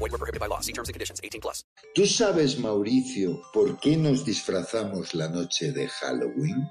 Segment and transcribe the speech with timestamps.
[0.00, 0.60] Void were prohibited by law.
[0.60, 1.20] See terms and conditions.
[1.22, 1.64] 18 plus.
[1.94, 6.68] ¿Tú sabes, Mauricio, por qué nos disfrazamos la noche de Halloween?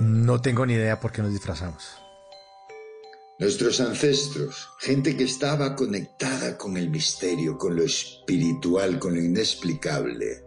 [0.00, 1.96] No tengo ni idea por qué nos disfrazamos.
[3.38, 10.44] Nuestros ancestros, gente que estaba conectada con el misterio, con lo espiritual, con lo inexplicable,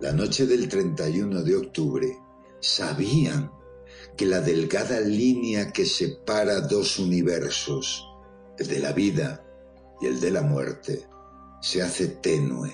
[0.00, 2.06] la noche del 31 de octubre,
[2.60, 3.50] sabían
[4.16, 8.06] que la delgada línea que separa dos universos,
[8.58, 9.44] el de la vida
[10.00, 11.06] y el de la muerte,
[11.60, 12.72] se hace tenue,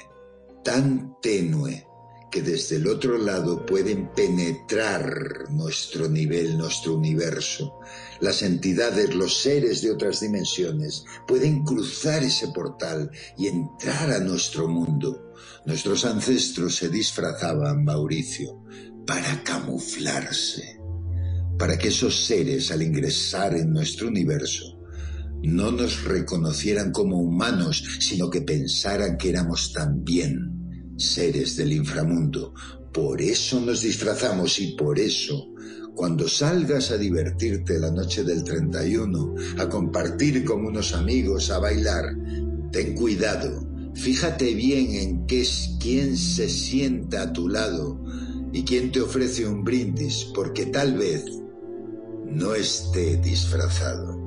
[0.62, 1.86] tan tenue
[2.32, 7.78] que desde el otro lado pueden penetrar nuestro nivel, nuestro universo.
[8.20, 14.66] Las entidades, los seres de otras dimensiones pueden cruzar ese portal y entrar a nuestro
[14.66, 15.34] mundo.
[15.66, 18.62] Nuestros ancestros se disfrazaban, Mauricio,
[19.06, 20.80] para camuflarse,
[21.62, 24.80] para que esos seres al ingresar en nuestro universo
[25.44, 32.52] no nos reconocieran como humanos, sino que pensaran que éramos también seres del inframundo.
[32.92, 35.54] Por eso nos disfrazamos y por eso,
[35.94, 42.06] cuando salgas a divertirte la noche del 31, a compartir con unos amigos, a bailar,
[42.72, 43.68] ten cuidado.
[43.94, 48.04] Fíjate bien en qué es quién se sienta a tu lado
[48.52, 51.24] y quién te ofrece un brindis, porque tal vez
[52.34, 54.18] no esté disfrazado.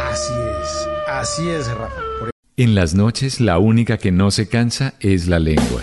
[0.00, 2.00] Así es, así es, Rafa.
[2.18, 5.82] Por En las noches la única que no se cansa es la lengua.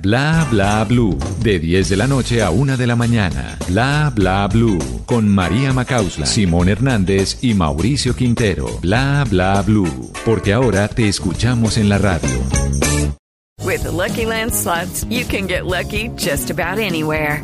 [0.01, 3.55] Bla Bla Blue, de 10 de la noche a 1 de la mañana.
[3.67, 8.65] Bla Bla Blue, con María Macausla, Simón Hernández y Mauricio Quintero.
[8.81, 12.29] Bla Bla Blue, porque ahora te escuchamos en la radio.
[13.63, 17.43] With Lucky Land slots, you can get lucky just about anywhere.